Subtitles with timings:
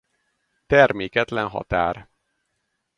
[0.67, 2.07] Terméketlen határ.